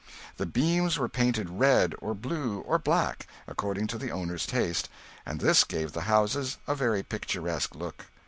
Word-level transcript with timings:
The 0.37 0.47
beams 0.47 0.97
were 0.97 1.07
painted 1.07 1.47
red 1.47 1.93
or 1.99 2.15
blue 2.15 2.61
or 2.61 2.79
black, 2.79 3.27
according 3.47 3.85
to 3.89 3.99
the 3.99 4.09
owner's 4.09 4.47
taste, 4.47 4.89
and 5.27 5.39
this 5.39 5.63
gave 5.63 5.91
the 5.91 6.01
houses 6.09 6.57
a 6.67 6.73
very 6.73 7.03
picturesque 7.03 7.75
look. 7.75 8.05